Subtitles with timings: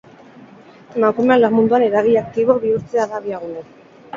[1.01, 3.67] Emakumeak lan munduan eragile aktibo bihurtzea du abiagune.